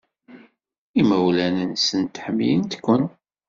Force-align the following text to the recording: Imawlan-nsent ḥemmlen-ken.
Imawlan-nsent 1.01 2.21
ḥemmlen-ken. 2.25 3.03